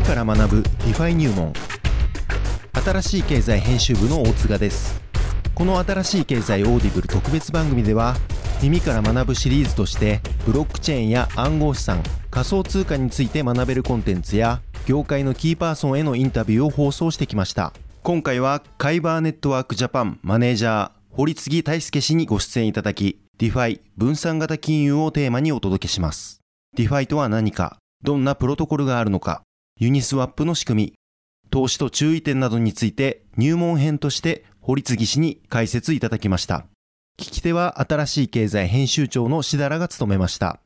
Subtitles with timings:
[0.00, 1.52] から学ぶ DeFi 入門。
[2.72, 5.00] 新しい経済編集部の大塚です。
[5.54, 8.14] この新しい経済 Audible 特別番組では
[8.62, 17.72] 耳から学ぶシリーズとしてブロックチェーンや暗号資産仮想通貨について学べるコンテンツや業界のキーパーソンへのインタビューを放送してきました。
[18.02, 26.40] 今回は Kyber Network Japan マネージャー堀次泰介氏にご出演いただき DeFi 分散型金融をテーマにお届けします。
[26.76, 29.42] DeFi とは何かどんなプロトコルがあるのか
[29.78, 30.92] ユニスワップの仕組み
[31.50, 36.66] 投資と注意点などについて入門編として堀次氏に解説いただきました
[37.18, 40.60] 聞き手は新しい経済編集長の設楽が務めました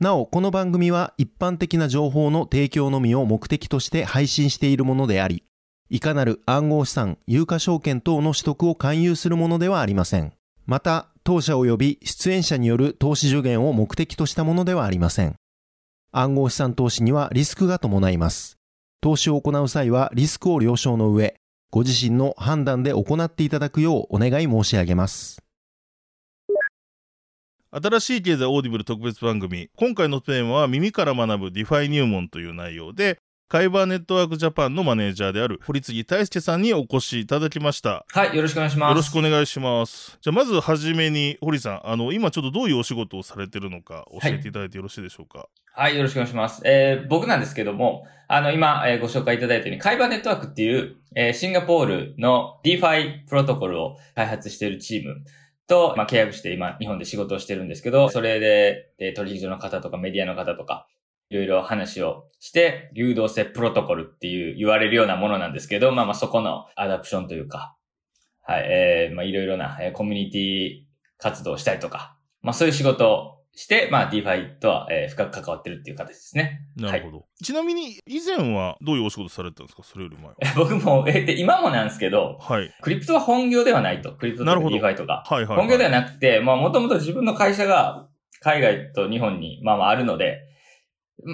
[0.00, 5.42] なお、この番組は一般的な情報の提供のみを目的として配信しているものであり、
[5.90, 10.32] いかなる暗号資産、有価証券等の取得を勧誘するものではありません。
[10.66, 15.34] また、当社及び出演者による投資助言を目的としたものではありません。
[16.10, 18.56] 暗号資産投資にはリスクが伴います。
[19.00, 21.34] 投資を行う際はリスクを了承の上、
[21.70, 25.42] ご自身の判断で行っていただくようお願い申し上げます。
[27.70, 45.48] 新しい経済オーディブル特別番組今回のテーマは耳から学ぶ DeFi 入門という内容でカイバーネットワークジャパンのマネージャーである堀次泰介さんにお越しいただきましたはいよろしくお願いしますよろしくお願いしますじゃあまずはじめに堀さんあの今ちょっとどういうお仕事をされてるのか教えていただいてよろしいでしょうか？
[45.80, 55.24] はい、よろしくお願いします、えー、僕なんですけどもあの今、えー、ご紹介いただいたようにカイバーネットワークっていう、えー、シンガポールの DeFi プロトコルを開発しているチーム
[55.68, 60.88] と、まあ、契約して今、日本で仕事をしてるんですけど、それで、で取引所の方とかメディアの方とか、
[61.30, 67.76] いろいろ話をして、流動性プロトコルっていう言われるようなものなんですけど、まあまあそこのアダプションというか、
[68.42, 70.82] はい、えー、まあいろいろな、えー、コミュニティ
[71.18, 76.60] 活動をしたりとか、まあそういう仕事して、まあ DeFi とは、えー、深く関わってるっていう形ですね。
[76.76, 77.16] なるほど。
[77.18, 79.82] はい、ちなみに以前はどういうお仕事されてたんですか？
[79.82, 80.34] それより前は。
[80.56, 82.70] 僕も、えー、今もなんですけど、はい。
[82.80, 84.12] クリプトは本業ではないと。
[84.12, 85.24] クリプトとか DeFi とか。
[85.26, 88.08] はいはい、はい、本業ではなくて、まあもともと自分の会社が
[88.40, 90.47] 海外と日本にまあまああるので、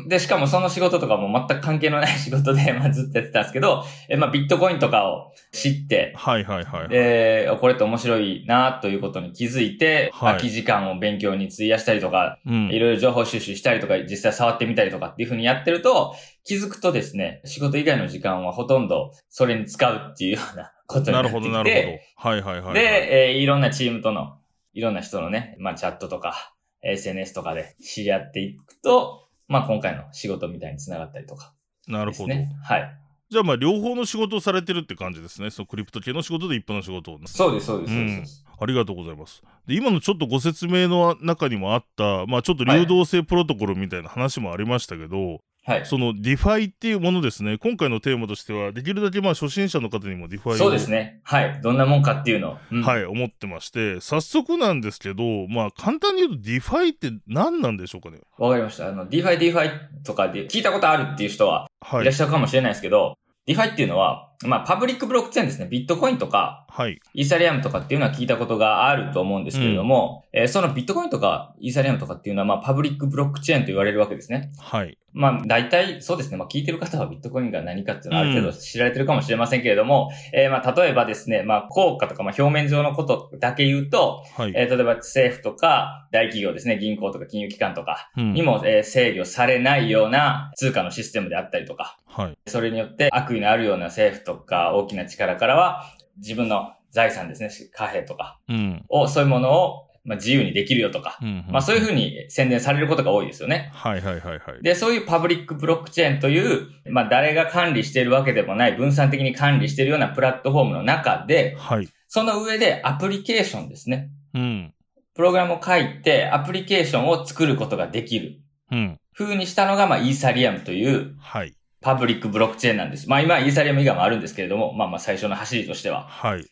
[0.08, 6.88] で、しかもその仕事とかも全く関係のない仕事で、まあずっとやってたんですけど、え、まあビットコインとかを知って、はいはいはい、はい。
[6.88, 16.14] で、これって面白いなということに気づいて、はい、空き時間を勉強に費やしたりとか、うん、いろいろ情報収集したりとか、実際触ってみたりとかっていうふうにやってると、
[16.44, 21.40] 気づくとですね、仕事以外の時間はほとんどそれに使うっていうようなことになってきて。
[21.40, 21.76] なるほどなるほ
[22.22, 22.30] ど。
[22.30, 22.74] はいはいはい、はい。
[22.74, 24.38] で、えー、いろんなチームとの、
[24.72, 31.54] いろんな人のね、まあチャットとか、SNS とかで知り合っていくと、まあ今回の仕事みたいにつながったりとか、
[31.86, 32.34] ね、なるほど。
[32.34, 33.00] はい。
[33.30, 35.50] じゃあまあ両方の仕事をされてるって感じですね。
[35.50, 37.18] そのクリプト系の仕事で一般の仕事を。
[37.26, 38.44] そうです、そうです、そうです。
[38.60, 39.42] ありがとうございます。
[39.66, 45.40] で、今のちょっとご説明の中にもあった、まあちょっと流動性プロトコルみたいな話もありましたけど、はい、
[45.84, 47.56] その DeFi っていうものですね。
[47.58, 51.20] 今回のテーマとしては、できるだけまあ初心者の方にも DeFi そうですね。
[51.22, 51.60] はい。
[51.62, 58.18] どんなもんかっていうのを、うん、はい、思ってまして、早速なんですけど、まあ簡単に言うと DeFi って何なんでしょうかね？
[58.38, 58.88] わかりました。
[58.88, 59.70] あの、 DeFi、DeFi
[60.04, 65.66] とかで聞いたことあるっていう人はいらっしゃるかもしれないですけど、はい、 DeFi っていうのは、まあ、パブリックブロックチェーンですね。
[65.66, 67.00] ビットコインとか、はい。
[67.14, 74.50] イーサリアムとかっていうのは聞いたことがあると思うんですけれども、うん、えー、そのビットコインとかイーサリアムとかっていうのは、まあ、パブリックブロックチェーンと言われるわけですね。
[74.58, 74.98] はい。
[75.12, 76.36] まあ、大体、そうですね。
[76.36, 92.38] まあ、聞いてる方はビットコインが何かっていうのはある程度知られてるかもしれませんけれども、うん、えー、まあ、例えばですね、まあ、硬貨とか、まあ、表面上のことだけ言うと、はい、えー、例えば政府とか、大企業ですね、銀行とか金融機関とかにも、うん、えー、制御されないような通貨のシステムであったりとか、はい。
[92.46, 95.84] それによって悪意のあるような政府とか大きな力からは、
[96.18, 103.70] 自分の財産ですね、貨幣とか、うん、を、そういうものをまあ、自由にできるよとか、うんうん、まあそういうふうに宣伝されることが多いですよね。
[103.72, 104.62] はいはいはいはい。
[104.62, 111.88] で、そういうパブリックブロックチェーンという、まあ誰が管理しているわけでもない、分散的に管理しているようなプラットフォームの中で、はい。
[112.08, 114.10] その上でアプリケーションですね。
[114.34, 114.74] うん。
[115.14, 118.40] プログラムを書いて、アプリケーションを作ることができる。
[118.70, 118.98] うん。
[119.16, 121.54] 風にしたのが、まあ、イーサリアムという、はい。
[121.84, 123.08] パブリックブロックチェーンなんです。
[123.10, 126.04] まあ今、イーサリアム以外もあるんですけれども、まあまあ最初の走りとしては。
[126.08, 126.44] はい。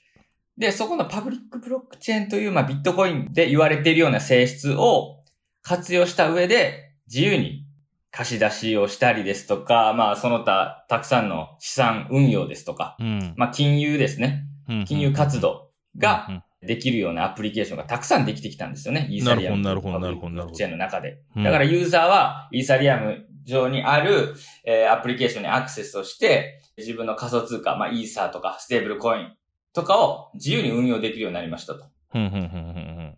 [0.58, 5.24] で、そこのパブリックブロックチェーンという、まあビットコインで言われているような性質を
[5.62, 7.64] 活用した上で、自由に
[8.10, 14.44] 貸し出しをしたりですとか、まあその他、たくさんの資産運用ですとか、うん、まあ金融ですね。
[14.86, 16.28] 金融活動が
[16.60, 19.08] できるようなアプリケーションがたくさんできてきたんですよね。
[19.10, 20.54] イーサリアムなるほど、なるほど、なるほど。
[20.54, 21.22] チェーンの中で。
[21.36, 24.34] だからユーザーはイーサリアム上にある、
[24.64, 29.32] えー、アプリケーションにアクセスをして、自分の仮想通貨、まあ、イーサーとか、ステーブルコイン
[29.72, 31.84] とかを自由に運用できるようになりましたと。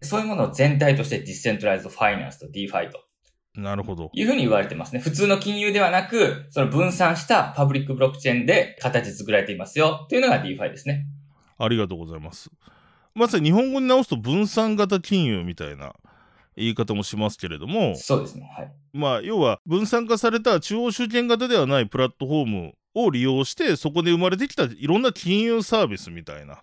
[0.02, 3.00] そういうものを全体として Decentralized Finance と DeFi と
[3.56, 4.10] なるほど。
[4.12, 5.00] いうふうに言われてますね。
[5.00, 10.06] 普通の金融ではなく、その分散したパブリックブロックチェーンで形作られていますよ。
[10.08, 11.06] というのが DeFi ですね。
[11.58, 12.50] ありがとうございます。
[13.14, 15.94] まさに日本語に直すと分散型金融みたいな
[16.56, 17.94] 言い方もしますけれども。
[17.96, 18.50] そうですね。
[18.56, 18.72] はい。
[18.92, 26.62] まあ、要は分散化された中央集権型ではないプラットフォームを利用して、そこで生まれてきたいろんな金融サービスみたいな。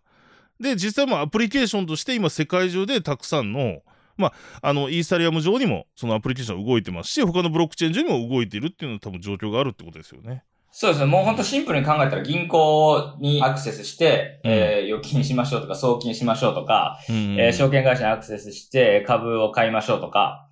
[0.59, 3.81] で、実際もアプリケーションとして今世界中でたくさんの
[4.17, 4.27] ま
[4.61, 10.43] あ、あの、イーサリアム上にもそのアプリケーション動いてますし、他のブロックチェーン上にも動いているっていうのは多分状況があるってことですよね。
[10.73, 11.05] そうですね。
[11.05, 20.47] もう本当シンプルに考えたら銀行にアクセスして、うん、えー、預金しましょうとか、送金しましょうとか、うん、えー、証券会社にアクセスして株を買いましょうとか、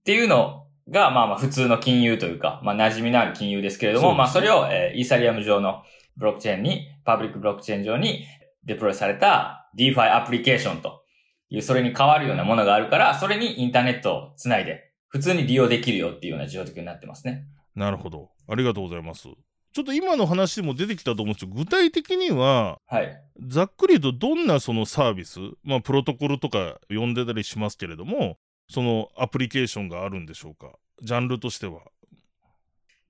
[0.00, 5.82] っていうのが、まあまあ普通の金融というか、まあ馴染みのある金融ですけれども、まあそれを、えー、イーサリアム上の
[6.16, 8.26] ブロックチェーンに、パブリックブロックチェーン上に
[8.64, 11.02] デプロイされた DeFi アプリケーションと
[11.50, 17.46] いう、それに変わるようなものがあるから、それにインターネットをつないで、普通に利用できるよっていうような状況になってますね。
[17.76, 18.30] なるほど。
[18.48, 19.28] ありがとうございます。
[19.72, 28.38] ちょっと今の話でも出てきたと思うんですけど、具体的には、はい、ざっくりとどんなそのサービス、まあ、プロトコルとか呼んでたりしますけれども、
[28.70, 31.82] そのアプリケーションがあるんでしょうか、ジャンルとしては。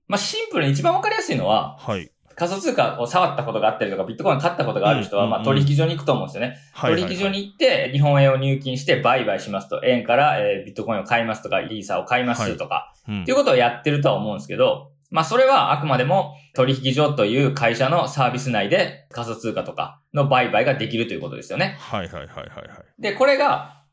[0.07, 6.57] まあ、シンプルに一番わかりやすいのは、はい、仮想通貨を触ったことがあったりとか、ビットコイン買ったことがある人は、まあ取引所に行くと思うんですよね。
[6.79, 21.77] 取引所に行って、日本円を入金して売買しますと、円から、えビットコインを買いますとか、イーサーを買いますとか、っていうことをやってるとは思うんですけど、まあそれはあくまでも取引所という会社のサービス内で仮想通貨とかの売買ができるということですよね。
[21.79, 22.63] はいはいはいはい、は
[22.99, 23.01] い。
[23.01, 23.83] で、これが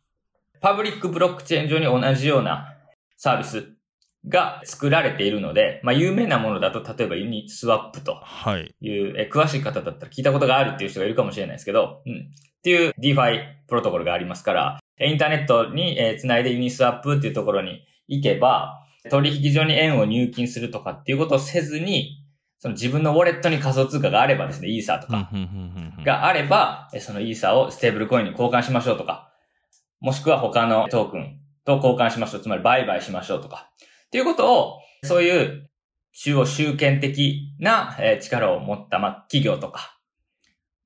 [0.60, 2.74] パブリックブロックチェーン上に同じような
[3.16, 3.74] サービス
[4.26, 12.30] が作られているので、まあ、有名なものだと、例えばユニスワップという、はい、え詳しい方だったら聞いたことがあるっていう人がいるかもしれないですけど、うん。
[12.58, 18.80] っていう DeFi プロトコルがありますから、インターネットに、えー、つないでユニスワップっていうところに行けば、
[19.10, 22.24] 取引所に円を入金するとかっていうことをせずに、
[22.58, 25.28] その自分のウォレットに仮想通貨があればですね、イーサーとか
[26.02, 29.30] があれば、そのイーサーをステーブルコインに交換しましょうとか、
[30.00, 32.40] もしくは他のトークンと交換しましょう。
[32.40, 33.70] つまり売買しましょうとか。
[34.14, 35.68] っていうことを、そういう
[36.12, 39.98] 中央集権的な力を持った、まあ、企業とか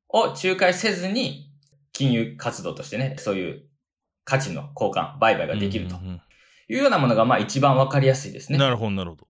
[0.09, 1.53] を仲介せずに、
[1.93, 3.69] 金融活動としてね、そういう
[4.25, 5.97] 価値の交換、売買ができると
[6.71, 8.57] いうようなものが、まあ一番わかりやすいですね。
[8.57, 9.28] なるほど、なるほど。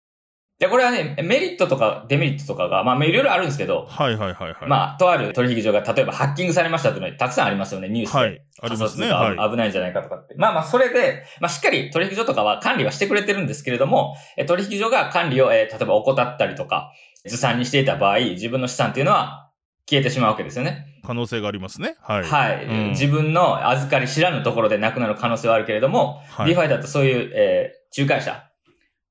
[0.60, 4.68] で、これはね、メリットとかデメリットとかが、まあ、いろいろあるんですけど、はいはいはいはい。
[4.68, 8.18] まあ、とある取引所が例えばハッキングされましたっていうのはたくさんありますよね、ニュースで。
[8.18, 8.44] はい。
[8.62, 9.10] ありますね。
[9.10, 9.50] はい。
[9.50, 10.36] 危ないんじゃないかとかって。
[10.36, 14.14] まあまあ、それで、まあ、しっかり取引所とかは管理はしてくれてるんですけれども、
[14.46, 16.92] 取引所が管理を、えー、例えば怠ったりとか、
[17.26, 19.50] ずさんにしていた場合、自分の資産っていうのは
[19.90, 20.86] 消えてしまうわけですよね。
[21.04, 21.96] 可能性がありますね。
[22.00, 22.22] はい。
[22.22, 22.64] はい。
[22.64, 28.44] うん、自分の預かり知らぬところでなくなる可能性はあるけれども、はい、 DeFi だとそういう、えー、仲介者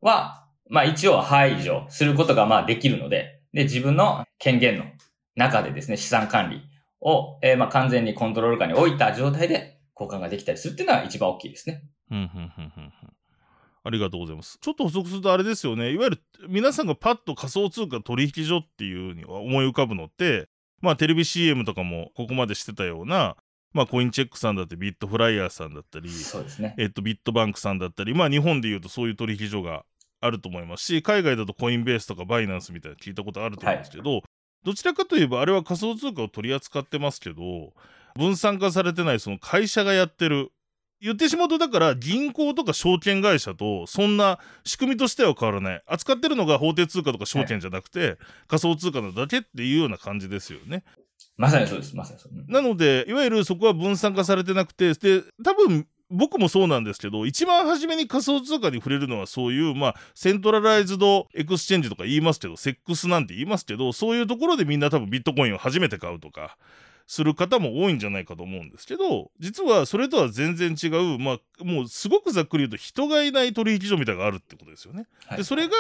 [0.01, 4.86] は、まあ一応排除することがまあできるので、で、自分の権限の
[5.36, 6.62] 中でですね、資産管理
[7.01, 11.83] を、えー、まあ完全にコントロール下に置いた状態で交換ができたりするっていうのは一番大きいですね。
[12.12, 12.27] うん、うん、う
[12.62, 12.94] ん、うん。
[13.86, 14.57] ありがとうございます。
[14.62, 15.92] ちょっと補足するとあれですよね。
[15.92, 20.48] いわゆる皆さんがパッと仮想通貨取引所っていうには思い浮かぶのって、
[20.81, 23.36] まあテレビ CM とかもここまでしてたような、
[23.74, 26.76] まあコインチェックさんだってビットフライヤーさんだったり、そうですね。
[26.78, 29.83] えっとビットバンクさんだったり、まあ日本で言うとそういう取引所が
[30.23, 34.23] あると思いますし、海外だとコインベースとかバイナンスみたいな聞いたことあると思うんですけど、はい、
[34.63, 37.73] どちらかといえばあれは仮想通貨を取り扱ってますけど、
[38.15, 40.49] 分散化されてないその会社がやってる。
[41.01, 45.83] 言ってしまうとだから銀行とか証券会社とそんな仕組みとしては変わらない。
[45.85, 50.85] 扱ってるのが法定通貨とか証券じゃなくて、はい、仮想通貨なだけっていうような感じですよね。
[51.35, 51.95] まさにそうです。
[51.95, 52.51] まさにそう。
[52.51, 66.58] なので、いわゆるそこは分散化されてなくて、で、多分僕もそうなんですけど、一番初めに仮想通貨に触れるのはそういう、まあ、 Centralized Exchange とか言いますけど、セックスなんて言いますけど、そういうところでみんな多分ビットコインを初めて買うとか、
[67.08, 75.08] する方も多いんじゃないかと思うんですけど、実はそれとは全然違う、まあ、もうすごくざっくり言うと人がいない取引所みたいなのがあるってことですよね。
[75.26, 75.74] はい、で、それが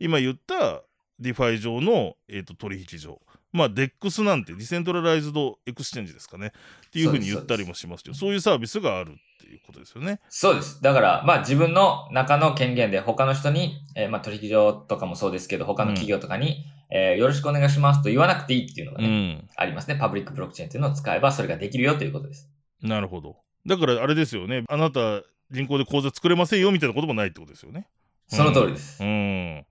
[0.00, 0.82] 今言った
[1.18, 3.20] DeFi 上の、えーと取引所。
[3.52, 6.52] まあ、デックスなんてディセントラライズドエクスチェンジですかね。
[6.88, 10.20] っていうふうに言ったりもしますけど、そういうサービスがあるっていうことですよね。
[10.28, 10.82] そうです。
[10.82, 19.96] だから、まあ自分の中の権限で他の人に、えー、まあ取引所とかもそうですけど、他の企業とかに、うん、えー、よろしくお願いしますと言わなくていいっていうのがね、うん、ありますね。
[19.96, 22.48] パブリックブロックチェーンっていうのを使えばそれができるよということです。
[22.82, 23.36] なるほど。
[23.66, 24.64] だからあれですよね。
[24.68, 27.86] あなた、銀行で口座作れませんよみたいなこともないってことですよね。
[28.28, 29.02] その通りです。
[29.02, 29.12] うん、う
[29.60, 29.66] ん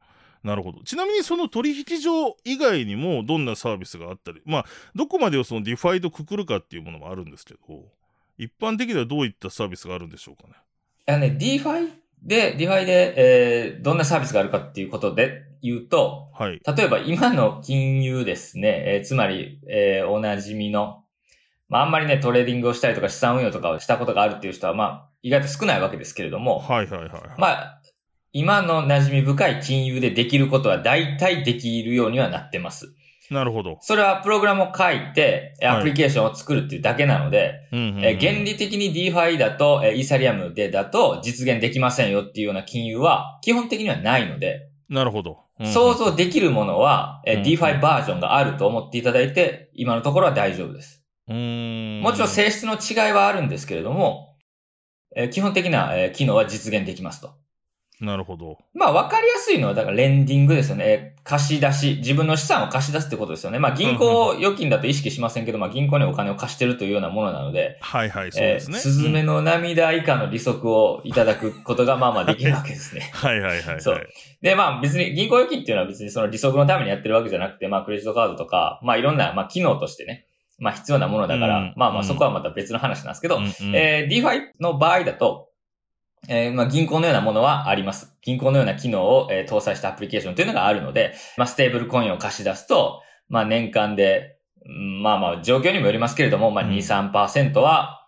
[0.45, 0.83] なるほど。
[0.83, 7.59] ちなみにその取引所以外にもどんなサービスがあったり、まあ、どこまでをその DeFi とくくるかっていうものもあるんですけど、
[8.37, 10.53] 一般的にはどういったサービスがあるんでしょうかね？
[11.07, 11.89] あね、DeFi っ
[12.25, 16.59] で、ディファイで、えー、どんなサービスがあるかっていうことで言うと、はい。
[16.75, 21.03] 例えば今の金融ですね、えー、つまり、えー、おなじみの、
[21.69, 27.21] まあ、あんまりね、トレーディングをしたりとか資産運用とかをしたことがあるっていう人は、まあ、意外と少ないわけですけれども、はいはいはい、はい。
[27.37, 27.81] まあ、
[28.33, 32.95] 今の馴染み深い金融でできることは大体できるようにはなってます。
[33.31, 33.77] なるほど。
[33.81, 45.39] それはプログラムを書いて、アプリケーションを作るっていうだけなので、原理的に DeFi だと、イーサリアムでだと実現できませんよっていうような金融は基本的にはないので、なるほど。
[45.59, 51.03] うんうん、想像できるものは、うんうん、DeFi バージョンがあると思っていただいて、今のところは大丈夫です。
[51.27, 54.35] うんもちろん性質の違いはあるんですけれども、
[55.15, 57.33] え基本的な、え機能は実現できますと。
[58.01, 58.57] なるほど。
[58.73, 61.15] まあ、わかりやすいのは、だからレンディングですよね。
[61.23, 61.95] 貸し出し。
[61.97, 63.59] 自分の資産を貸し出すってことですよね。
[63.59, 67.77] まあ、銀行預金だと意識しませんけど、まあ、銀行にお金を貸してるというようなものなので。
[67.81, 68.79] はいはい、そうですね。
[68.79, 73.09] スズメの涙以下の利息をいただくことが、 まあまあできるわけですね。
[73.13, 73.81] はいはいはい、はい。
[73.81, 74.07] そう。
[74.41, 80.25] で、まあ別に銀行預金っていうのは別にその利息のためにやってるわけじゃなくて、まあクレジットカードとか、まあいろんな、まあ機能としてね、
[80.59, 85.49] まあ必要なものだから、うん、まあまあそこはまた別の話なんですけど、うんうん、えー、DeFi の場合だと、
[86.27, 88.15] えー、まあ、銀行のようなものはあります。
[88.21, 94.37] 銀行のような機能を、えー、搭載したアプリケーションというのがあるので、まあ、ステーブルコインを貸し出すと、まあ、年間で、
[95.01, 98.07] まあまあ、状況にもよりますけれども、まあ、2、3%は、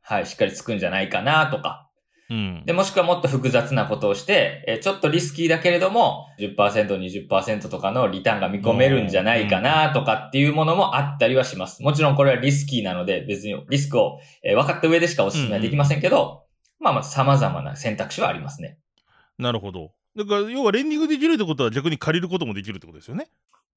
[0.00, 1.88] はい、しっかりつくんじゃないかなとか。
[2.30, 2.62] うん。
[2.64, 11.82] で、もしくはもっと複雑なことをして、えー、ちょっとリスキーだけれども、10%、20%とかのリターンが見込めるんじゃないかなとかっていうものもあったりはします。
[11.82, 16.44] もちろんこれはリスキーなので、別にリスクを、えー、分かった上でしかお勧めはできませんけど、
[16.82, 18.78] まあまあ様々な選択肢はありますね。
[19.38, 19.92] なるほど。
[20.16, 23.28] だから要はレンディングできるってことは逆に借りることもできるってことですよね？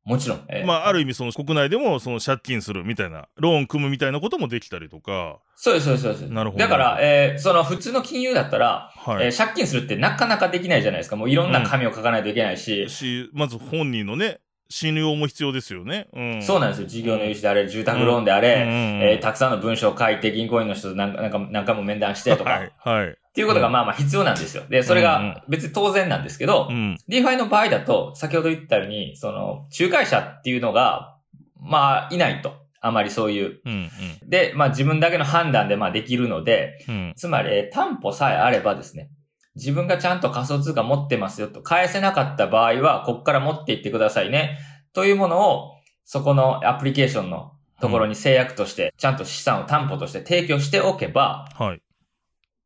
[0.04, 0.46] もちろん。
[0.50, 5.40] えー、まあ、ある意味、その国内でも、その借金するみたいな、ローン組むみたいなこともできたりとか。
[5.56, 6.32] そうです、そうです、そうです。
[6.32, 6.64] なるほど。
[6.64, 11.16] だから、えー、その普通の金融だったら、はい、えー、借金するってなかなかできないじゃないですか。
[11.16, 12.84] もういろんな紙を書かないといけないし。
[12.84, 16.08] うん、し、まず本人のね、信用も必要ですよね。
[16.14, 16.88] うん、そうなんですよ。
[16.88, 22.50] 事業の融資であれ、住宅ローンであれ、うん、えー、たくさんの文章を書いて銀行員の人と何か何回も面談してとか。
[22.50, 22.72] はい。
[22.78, 23.10] はい。
[23.10, 24.64] っていうことがまあまあ必要なんですよ。
[24.70, 31.18] で、それが別に当然なんですけど、うん、DeFi の場合だと、先ほど言ったように、その、仲介者っていうのが、
[31.60, 32.66] まあ、いないと。
[32.86, 33.62] あまりそういう。
[33.66, 33.90] うん
[34.22, 39.10] うん、で、まあ自分だけの判断でまあできるので、うん、つまり、担保さえあればですね、
[39.56, 44.60] 自分がちゃんと仮想通貨持ってますよと、返せなかった場合は、こっから持っていってくださいね。
[44.94, 45.72] というものを、
[46.04, 51.82] そこのアプリケーションのところに制約として、ちゃんと資産を担保として提供しておけば、はい。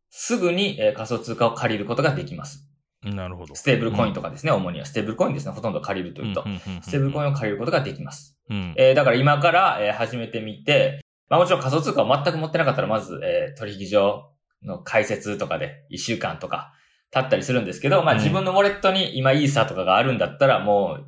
[0.09, 2.67] すぐに、え仮想通貨を借りることができます。
[3.03, 3.55] なるほど。
[3.55, 4.85] ステーブルコインとかですね、うん、主には。
[4.85, 6.43] ステーブルコインですね、ほとんど借りるというと。
[6.81, 8.37] ステーブルコインを借りることができます。
[8.49, 14.31] うん、えー、だから今から、えー、始めてみて、まあもちろん仮想通貨を全く持ってなかったら、まず、えー、取引所
[14.63, 16.73] の解説とかで1週間とか
[17.11, 21.05] 経ったりするんですけど、まあ自分のウォレットに今イーサーとかがあるんだったら、もう、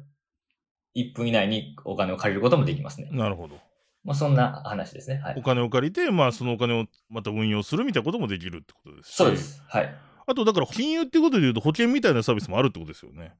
[0.95, 3.09] 1分以内にお金を借りることもできますね。
[3.11, 3.55] なるほど。
[4.03, 5.17] まあ、そんな話ですね。
[5.17, 5.35] はい。
[5.37, 9.61] お金を借りて、まあ、そのお金をまた運用するみたいなこともできるってことですそうです。
[9.67, 9.95] はい。
[10.25, 13.33] あと、だから、金融っていうことで言うと、保険みたいなサービスもあるってことですよね。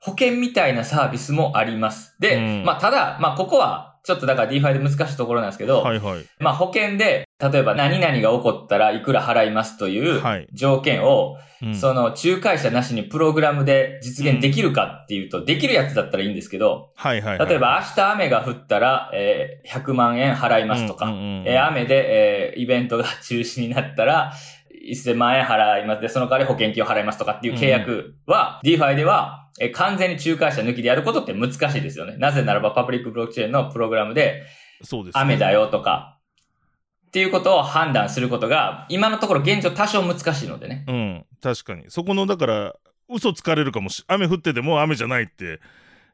[0.00, 2.16] 保険みたいなサービスもあります。
[2.20, 6.24] で、うん、まあ、ただ、まあ、ここは、ちょっとだから DeFi で難しいところなんですけど、はいはい。
[6.38, 10.22] まあ保険で、例えば何々が起こったらいくら払いますという
[10.54, 24.32] 条件を、はいうん、その仲介者なしにプログラムで実現できるかっていうと、うん、できるやつだったらいいんですけど、はいはい、はい、例えば明日雨が降ったら、えー、100万円払いますとか、うんうんうん、えー、雨で、えー、イベントが中止になったら、
[24.90, 32.16] 1000万円払いますで、その代わり保険金を払いますとかっていう契約は、うん、DeFi では、え完全に仲介者抜きでやることって難しいですよね。
[32.16, 34.44] なぜならばパブリックブロックチェーンのプログラムで、
[34.82, 36.18] そうです、ね、雨だよとか、
[37.08, 40.84] っていうことを判断することが、今のところ現状多少難しいのでね。
[40.86, 41.84] うん、確かに。
[41.88, 42.74] そこの、だから、
[43.08, 45.60] 嘘つかれるかもし、雨降ってても雨じゃないって、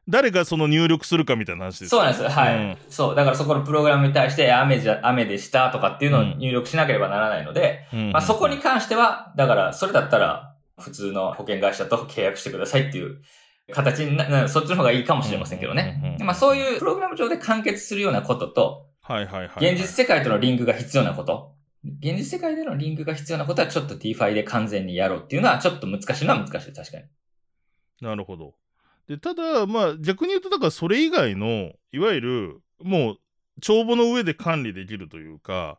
[0.07, 2.29] 誰がその入力するかみたいな話ですそうなんですよ。
[2.29, 3.15] はい、うん、そう。
[3.15, 13.21] だからそこのプログラムに対して雨じゃ、雨でしたとかっていうのを入力しなければならないので、うん、まあそこに関しては、だからそれだったら普通の保険会社と契約してくださいっていう
[13.73, 16.17] 形にな、そっちの方がいいかもしれませんけどね。
[16.19, 19.71] まあそういうプログラム上で完結するようなことと、はいはいはい。
[19.71, 21.55] 現実世界とのリンクが必要なこと。
[21.99, 26.73] 現実世界でのリンクが必要なことはちょっと DeFi で完全にやろうっていうのはちょっと難しいのは難しい。
[26.73, 27.03] 確かに。
[28.01, 28.55] なるほど。
[29.07, 33.17] で、ただ、まあ逆に言うと、だからそれ以外の、いわゆる、もう、
[33.61, 35.77] 帳簿の上で管理できるというか、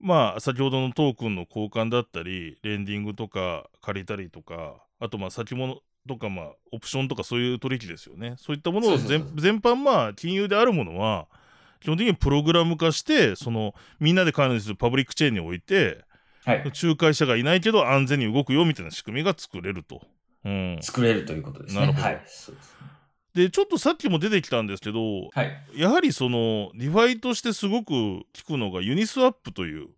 [0.00, 8.34] まあ、先ほどのトークンの交換だったり、レンディングとか借りたりとか、あとまあ先物とかまあオプションとかそういう取引ですよね。
[8.38, 9.20] そういったものを全
[9.60, 11.28] 般まあ金融であるものは
[11.80, 16.04] 基本的にプログラム化してそのみんなで管理するパブリックチェーンにおいて、
[16.44, 20.02] はい、仲介者がいないけど安全に動くよみたいな仕組みが作れると。
[20.44, 21.80] うん、作れるということですね。
[21.80, 22.04] なるほど。
[22.04, 22.62] はい、そうで
[23.34, 29.88] でちょっとさっきも出てきたんですけど、はい、やはりその DeFi としてすごく聞くのがユニスワップという、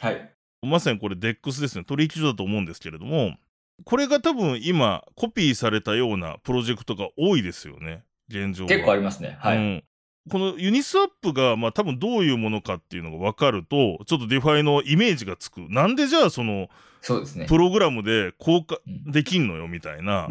[0.00, 0.30] はい、
[0.62, 1.84] まさにこれ DEX ですね。
[1.84, 3.36] 取引所だと思うんですけれども
[3.84, 8.04] これが多分今コピーされたようなプロジェクトが多いですよね。
[8.28, 9.38] 現状結構ありますね。
[9.40, 9.84] はい、うん、
[10.30, 15.60] この Uniswap が、まあ多分どういうものかっていうのが分かると、ちょっと DeFi のイメージがつく。
[15.68, 16.68] なんでじゃあその、
[17.02, 17.46] そうですね。
[17.46, 20.30] プログラムで交換できんのよみたいな、あ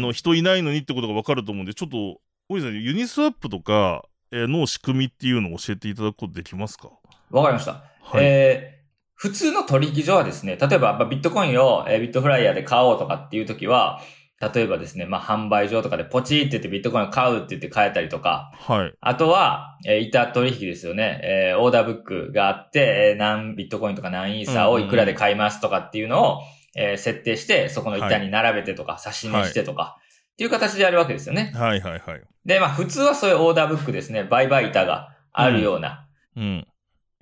[0.00, 6.90] の、人いないのにってことが分かると思うんで、ちょっと、大井さん、 Uniswap とかの仕組みっていうのを教えていただくことできますか？
[7.30, 7.84] わかりました。
[8.02, 8.78] はい、えー
[9.20, 14.00] 普通の取引所はですね、例えばビットコインをビットフライヤーで買おうとかっていう時は、
[14.40, 18.94] 例えばですね、まあ、販売所とかでポチって言ってビットコインを買うって言って買えたりとか、はい。
[19.00, 21.20] あとは、えー、板取引ですよね。
[21.24, 26.40] えー、オーダーブックがあって、えー、何ビットコインとか何イーサーをいくらで買いますとかっていうのを、
[26.76, 30.02] えー、設定して、そこの板に並べてとか、差し値してとか、はい、
[30.34, 31.52] っていう形でやるわけですよね。
[31.56, 32.22] はいはいはい。
[32.44, 36.42] で、まあ、普通はそういうオーダーブックですね、売買板があるような、うん。
[36.42, 36.66] うん、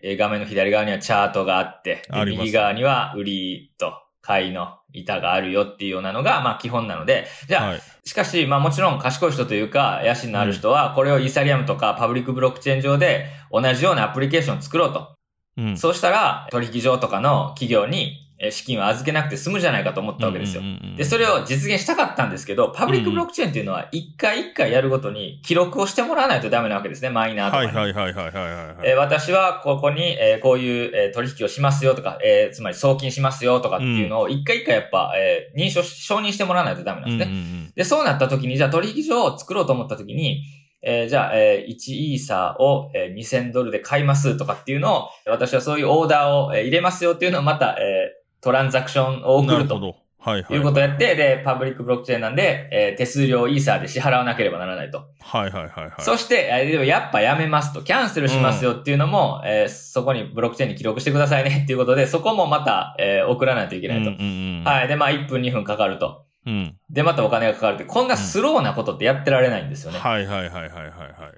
[0.02, 15.16] えー、画面の左側にはチャートがあって、右側には売りと、買いの板があるよっていうようなのが、まあ基本なので、じゃあ、はい、しかし、まあもちろん賢い人というか、野心のある人は、これをイーサリアムとかパブリックブロックチェーン上で同じようなアプリケーションを作ろうと。
[15.58, 20.62] うん、そうしたら、取引所とかの企業に、資金を預けなくて済むじゃないかと思ったわけですよ。
[20.96, 37.72] で、それを実現したかったんですけど、パブリックブロックチェーンっていうのは、一回一回やるごとに記録をしてもらわないとダメなわけですね、マイナーとかはいはいはいはいはい、えー、私はここに、えー、こういう、えー、取引をしますよとか、えー、つまり送金しますよとかっていうのを一回一回やっぱ、えー、認証、承認してもらわないとダメなんですね。
[37.74, 40.42] で、そうなった時に、じゃあ取引所を作ろうと思った時に、
[40.82, 49.80] えー、じゃあ、えー、1イーサーを、えー、2000ドルで買いますとかっていうのを、私はそういうオーダーを、えー、入れますよっていうのをまた、えー、トランザクションを送ると。
[49.80, 50.54] はいはい。
[50.54, 55.04] いうことをやって、で、パブリックブロックチェーンなんで、えー、手数料イーサーで支払わなければならないと。
[55.20, 55.92] はいはいはいはい。
[56.00, 64.10] そして、えー、やっぱやめますと、キャンセルしますよっていうのも、うん、えー、そこにブロックチェーンに記録してくださいね っていうことで、そこもまた、えー、送らないといけないと。
[64.10, 64.88] うんうんうん、はい。
[64.88, 66.24] で、まあ、1分2分かかると。
[66.44, 66.76] うん。
[66.90, 69.98] で、またお金がかかるって、こんなスローなことってやってられないんですよね。
[69.98, 70.90] うん、はいはいはいはいはい、はい。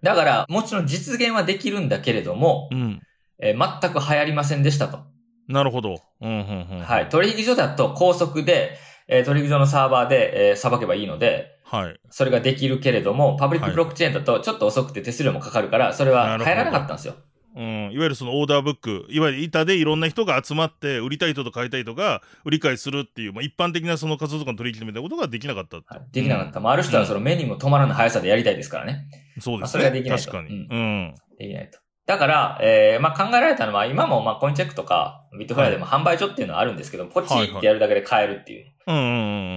[0.02, 3.02] だから、もちろん実現はできるんだけれども、うん。
[3.40, 5.00] えー、全く流行りませんでしたと。
[5.48, 5.96] なるほど。
[6.20, 7.08] うんうんうん、はい。
[7.08, 8.76] 取引所だと高速で、
[9.08, 12.00] えー、取引所のサーバーで、えー、裁けばいいので、はい。
[12.10, 17.14] それができるけれども、パブリックブロックチェーンだとちょっと遅くて手数料もかかるから、それは入らなかったんですよ。
[17.56, 26.60] うん、いわゆるそのオーダーブック、いわゆる板でいろんな人が集まって、売りたい人と買いたい人が売り買いするっていう、まあ、一般的なその活動とかの取引みたいなことができなかった、はい、できなかった。
[26.60, 29.08] まあ、ある人はその目にも止まらぬ速さでやりたいですからね。
[29.40, 29.60] そうですね。
[29.60, 30.24] まあ、それができないと。
[30.30, 30.68] 確かに。
[30.70, 31.14] うん。
[31.38, 31.78] できないと。
[32.08, 38.64] だから、えー、まあ、考えられたのは、今も、まあ、コインチェックとか、ビットフライでも販売所っていうのはあるんですけど、ポチってやるだけで買えるっていう。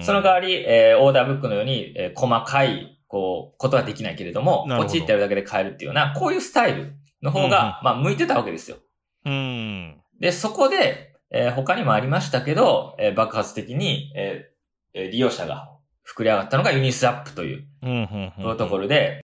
[0.04, 8.76] その代わり、えー、オーダーブックのように、えー、細かい、こう、ことはできないけれども、ポチってやるだけで買えるっていうような、こういうスタイルの方が、まあ、向いてたわけですよ。
[9.24, 10.02] うん。
[10.20, 15.72] で、そこで、えー、他にもありましたけど、えー、爆発的に、えー、利用者が
[16.06, 19.24] 膨れ上がったのが Uniswap という、プロトコルで、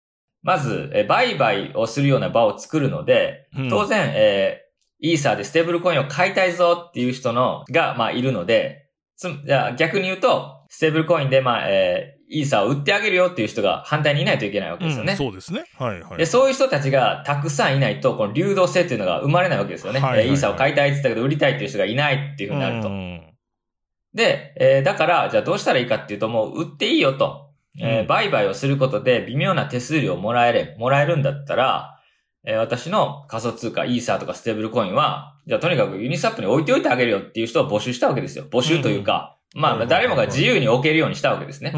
[0.43, 15.11] まず、え売買をするような場を作るので、当然、うん、えー、イーサーでステーブルコインを買いたいぞっていう人の、が、まあ、いるので、つ、じゃあ逆に言うと、ステーブルコインで、まあ、えー、イーサーを売ってあげるよっていう人が反対にいないといけないわけですよね。
[15.11, 15.65] うん、そうですね。
[15.77, 16.17] はいはい。
[16.17, 19.99] で、そういう人たちがたくさんいないと、この流動性っていうのが生まれないわけですよね。
[19.99, 22.89] はいはいはい、イーサーを買いたいって言ったけど、売りたいっていう人がいないっていうふうになると。
[24.13, 27.40] で、えー、だから、じゃあどうしたらいいかっていうと、もう売っていいよと。
[27.79, 31.99] えー、売買をすることで微妙な手数料をもらえれ、もらえるんだったら、
[32.43, 38.45] えー、私の仮想通貨、イーサーとかステーブルコインは、じゃあとにかくユニスアップに置いておいてあげるよっていう人を募集したわけですよ。
[38.49, 41.71] 募集というか、うん、まあ、誰もが自由に置けるようにしたわけですね。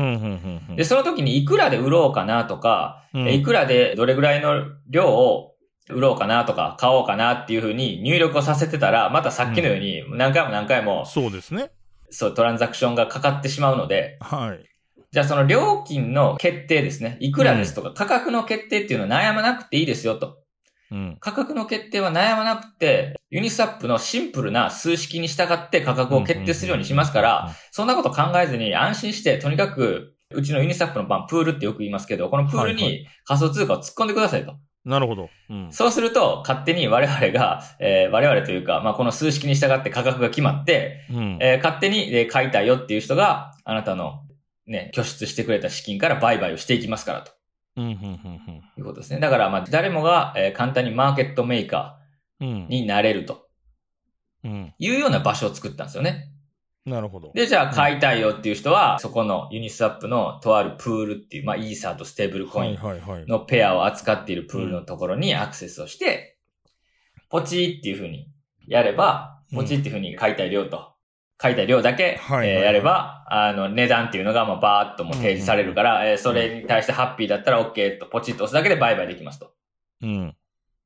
[0.75, 5.53] で、その時にいくらで売ろうかなとか、うん、いくらでどれぐらいの量を
[5.89, 11.71] 売ろうかなとか、買おうかなっていうふうに入力をさせてたら、またさっきのように何回も何回も、そうですね。
[12.10, 14.73] そう、トランザクションがかかってしまうので、はい。
[15.13, 17.17] じゃあその料金の決定ですね。
[17.19, 20.39] いくらですとか、価格の決定っていうのは悩まなくていいですよと。
[20.89, 34.56] うん、価格の決定は悩まなくて、ユニスアップのシンプルな数式に従って価格を決定するようにしますから、そんなこと考えずに安心して、とにかく、うちのユニスアップの版、プールってよく言いますけど、このプールに仮想通貨を突っ込んでくださいと。
[34.84, 35.30] なるほど。
[35.47, 44.23] うん、そうすると、勝手に我々が、えー、我々というか、まあ、この数式に従って価格が決まって、うん、えー、勝手に、えー、買いたいよっていう人が、あなたの
[44.65, 47.32] ね、拠出してくれた資金から売買をしていきますからと。
[47.76, 48.63] うん、うん、うん、うん。
[48.78, 49.19] いうことですね。
[49.19, 53.47] だから、まあ、誰もが、えー、簡単にマーケットメーカーになれると。
[54.43, 54.73] うん。
[54.78, 56.30] いうような場所を作ったんですよね。
[56.86, 57.32] なるほど。
[57.34, 62.78] で、じゃあ買いたいよっていう人は、そこのユニスワップのとあるプールっていう、まあ、イーサーとステーブルコイン
[63.28, 66.38] のペアを扱っているプールのところにアクセスをして、
[67.30, 68.30] ポチっていうふうに
[68.67, 70.92] やれば、ポチっていうふうに買いたい量と、
[71.41, 79.54] 書いた量だけ、えやれば、あの、値段っていうのが、まあ、バーっとも提示されるから、えそれに対してハッピーだったら OK とポチッと押すだけで売買できますと。
[80.02, 80.36] うん。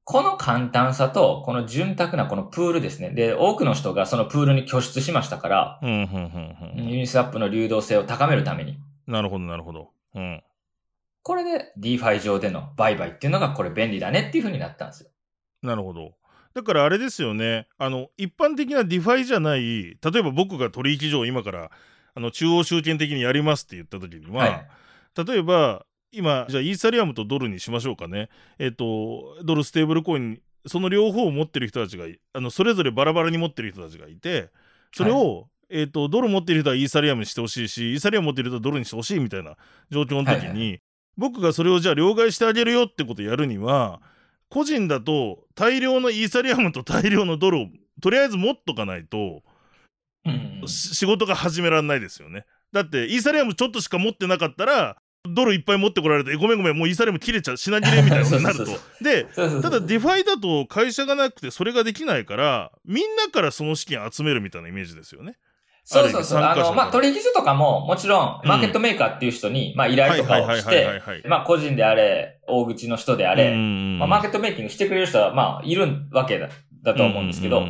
[0.03, 3.09] この簡単さと、この潤沢なこのプールですね。
[3.09, 6.87] で、多くの人がそのプールに拠出しましたから、うん、うん、うん。
[6.89, 8.79] ユニスワップの流動性を高めるために。
[9.05, 9.89] なるほど、なるほど。
[10.15, 10.43] うん。
[11.23, 15.09] これで DeFi 上での売買っていうのがこれ便利だねっていう風になったんですよ。
[15.61, 16.13] なるほど。
[16.57, 17.67] だからあれですよね。
[17.77, 21.69] あの、一般的な DeFi じゃない、例えば僕が取引所を今から、
[22.15, 28.29] あの、中央集権的にやりますって言った時には、はい、例えば、今、じゃあイーサリアムとドルにしましょうかね。
[28.57, 34.49] えっ、ー、と、ドルステーブルコイン、その両方を持ってる人たちが、あの、それぞれバラバラに持ってる人たちがいて、
[34.95, 39.57] それを、はいえっ、ー、と、ドル持ってる人はイーサリアムにしてほしいし、イーサリアム持ってる人はドルにしてほしいみたいな
[39.91, 40.81] 状況の時に、はいはい、
[41.17, 44.01] 僕がそれをじゃあ両替してあげるよってことをやるには、
[44.49, 47.67] 個人だと大量のイーサリアムと大量のドルを
[48.01, 49.41] とりあえず持っとかないと、
[50.25, 52.45] うん、仕事が始められないですよね。
[52.71, 54.97] だってイーサリアムちょっとしか持ってなかったら
[55.33, 58.65] ドルいっぱい持ってこられて、ごめんごめん、もうイーサリアム切れちゃう、品切れみたいなことになると。
[59.03, 59.25] で、
[59.61, 65.37] ただ DeFi だと会社がなくてそれができないから、みんなからその資金集めるみたいなイメージですよね。
[65.89, 66.39] そうそうそう。
[66.41, 76.49] あの、まあ、取引所とかも、もちろん、マーケットメーカーっていう人に、まあ、依頼とかをして、まあ、個人であれ、大口の人であれ、まあ、マーケットメイキングしてくれる人は、まあ、いるわけだ、
[76.83, 77.65] だと思うんですけど、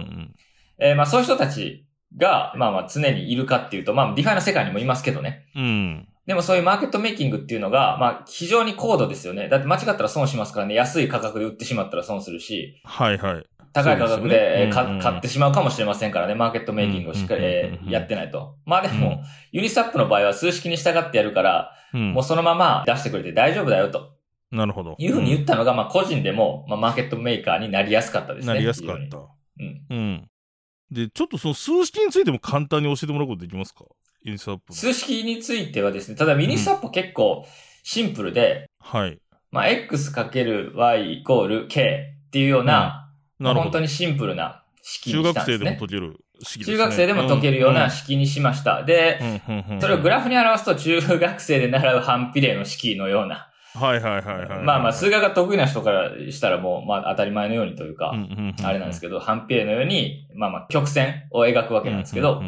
[0.80, 1.86] えー、まあ、そういう人たち
[2.18, 5.46] が、まあまあ、常にいるかっていうと、まあ、 DeFi の世界にもいますけどね。
[5.56, 6.08] うん。
[6.26, 9.48] でもそういうマーケットメイキングっていうのが、まあ、非常に高度ですよね。
[9.48, 12.82] だって間違ったら損しますからね、安い価格で売ってしまったら損するし。
[12.84, 13.46] はいはい。
[13.74, 18.56] 高い価格で買ってしまうかもしれませんからね、マーケットメイキングをしっかりやってないと。
[18.66, 24.18] まあでも、 Uniswap の場合は数式に従ってやるから、もうそのまま出してくれて大丈夫だよと。
[24.52, 24.96] なるほど。
[24.98, 28.54] いうふうに言ったのが、まあ個人でも、まあマーケットメーカーになりやすかったですね。
[28.54, 29.18] なりやすかった。
[29.18, 29.86] うん。
[29.90, 30.28] うん。
[30.90, 33.84] で、ちょっとその数式についても簡単に教えてもらうことできますか？
[34.24, 34.74] Uniswap。
[34.74, 37.46] 数式についてはですね、ただ Uniswap 結構
[37.84, 39.20] シンプルで、うん、はい。
[39.52, 43.07] まあ、x かける y イコール k っていうような、
[43.40, 45.78] 本当にシンプルな式にしたんですね。
[45.78, 46.78] 中学生でも解ける式ですね。
[46.78, 48.80] 中学生でも解けるような式にしました。
[48.80, 49.20] うん、で、
[49.80, 54.64] それをグラフに表すと中学生で習う反比例の式のような、はいはいはいはい。
[54.64, 58.14] まあまあ、数学が得意な人からしたらもう、まあ当たり前のようにというか、
[58.64, 62.42] あれなんですけど、反比例のように、まあまあ、曲線を描くわけなんですけど、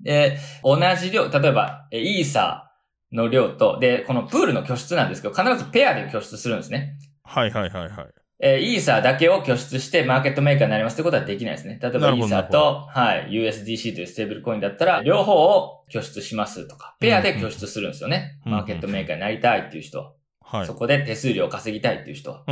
[0.00, 6.98] で、同じ量、例えば、イーサーの量と、で、このプールの拠出なんですけど、必ずペアで拠出するんですね。
[7.24, 8.06] はいはいはいはい。
[8.38, 11.78] えー、イーサーだけを拠出してマーケットメーカーになりますってことはできないですね。
[11.82, 18.38] 例えばイーサーと、はい、USDC というステーブルコインだったら、両方を拠出しますとか、ペアで拠出するんですよね。
[18.44, 20.14] マーケットメーカーになりたいっていう人。
[20.48, 22.44] はい、そこで手数料を稼ぎたいっていう人。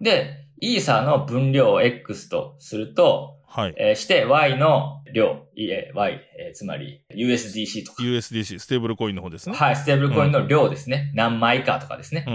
[0.00, 3.74] で、イーサーの分量を X とすると、はい。
[3.78, 8.02] えー、して、Y の量、え Y、えー、つまり USDC とか。
[8.02, 9.56] USDC、ステーブルコインの方ですね。
[9.56, 11.08] はい、ステーブルコインの量ですね。
[11.12, 12.26] うん、何枚かとかですね。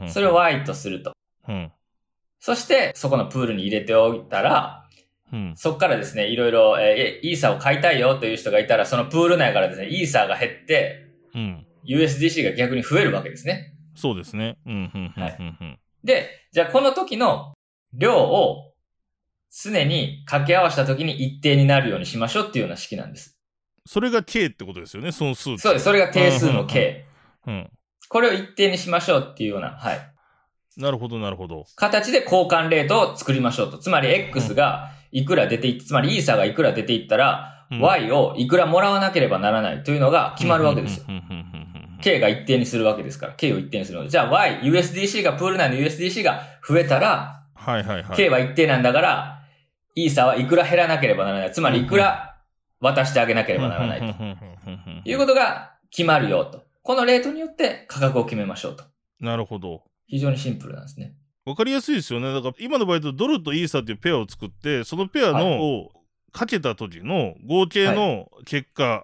[0.00, 1.12] うん、それを Y とすると。
[1.48, 1.72] うん。
[2.40, 4.88] そして、そこのプールに入れておいたら、
[5.32, 13.74] うん、そこからですね、いろいろ、えー、イーサーを買いたいよという人がいたら、そのプール内からですね、イーサーが減って、うん、USDC が逆に増えるわけですね。
[13.94, 14.58] そうですね。
[14.66, 15.38] うん、うん、はい。
[16.04, 17.54] で、じゃあこの時の
[17.94, 18.72] 量を
[19.50, 23.38] 常に掛け合わせた時に一定になるようにしましょうっていうような式なんです。
[23.86, 25.84] それが K ってことですよね、その数そうです。
[25.84, 27.06] それが定数の K。
[27.46, 27.70] うん、うん、
[28.08, 30.11] これを一定にしましょうっていうような、はい。
[30.76, 31.64] なるほど、なるほど。
[31.76, 33.78] 形で交換レートを作りましょうと。
[33.78, 41.04] つまり X がいくら出ていって、つまりイーサがいくら出ていったら、うん、Y をいくらもらわなければならないというのが決まるわけですよ。
[42.02, 44.10] K が一定にするわけですから、K を一定にするので。
[44.10, 48.16] じゃあ Y、USDC が、プール内の USDC が増えたら、はいはいはい。
[48.16, 49.42] K は一定なんだから、
[49.94, 51.52] イーサはいくら減らなければならない。
[51.52, 52.36] つまりいくら
[52.80, 54.06] 渡してあげなければならないと。
[55.04, 56.64] いうことが決まるよと。
[56.82, 58.84] このレートによって価格を決めましょうと。
[59.20, 59.84] なるほど。
[60.06, 61.14] 非常にシンプルなんですね。
[61.44, 62.32] わかりやすいですよね。
[62.32, 65.90] だから今の場合だとドルとイーサっていうペアを作って、そのペアのを
[66.32, 69.02] かけた時の合計の結果、はい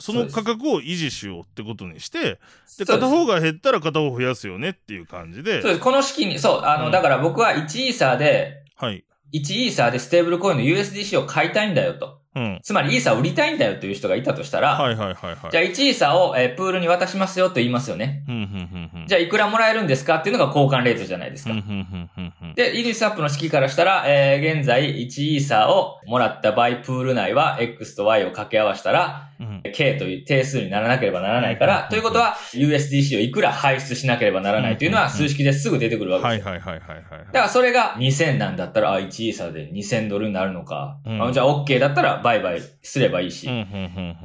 [0.00, 2.38] その価格を維持しようってことにして、
[2.78, 5.60] で片方が減ったら片方増やすよねっていう感じで。
[5.60, 5.80] そうです。
[5.80, 9.04] この式に、そう、あの、うん、だから僕は1イーサーで、はい。
[9.32, 12.18] 1イーサーでステーブルコインの USDC を買いたいんだよと。
[12.34, 12.60] うん。
[12.62, 15.50] つまりイーサーを売りたいんだよという人がいたとしたら、はいはいはい、はい。
[15.50, 18.24] じゃあ1イーサーを、えー、プールに渡しますよと言いますよね。
[18.28, 19.06] うん、うん、うん。
[19.06, 21.52] じゃあいくらもらえるんですかっていうのが交換レートじゃないですか。
[21.52, 22.10] うん、うん、
[22.42, 22.54] うん。
[22.54, 29.37] で、イーリスアップの式からしたら、えー、現在1イーサーをもらった場合、プール内は X と Y を掛け合わせたら、うん、
[29.72, 36.46] K という定数にならなければならないから、ということは USDC をいくら排出しなければならないというのは数式ですぐ出てくるわけです。
[36.46, 41.00] はいはいはいはい、だからそれが2000なんだったら、あ、1イーサーで2000ドルになるのか。
[41.04, 43.56] うん、じゃあ OK だったら売買すればいいし、1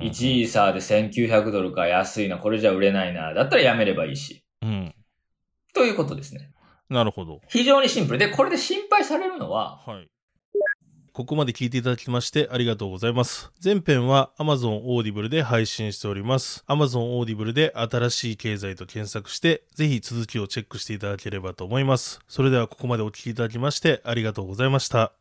[0.02, 4.44] イーサーで1900ドルか安いな、これじゃ売れないな、だったらやめればいいし。
[4.62, 4.94] うん。
[5.74, 6.52] ということですね。
[6.90, 7.42] なるほど。
[7.48, 8.20] 非常にシンプル。
[8.20, 10.08] で、これで心配されるのは、はい。
[11.14, 13.52] ここまで聞いていただきましてありがとうございます。
[13.64, 16.66] 前編は Amazon Audible で配信しております。
[16.68, 22.20] Amazon Audible で新しい経済と検索して、ぜひ続きをチェックしていただければと思います。
[22.28, 25.14] それではここまでお聞きいただきましてありがとうございました。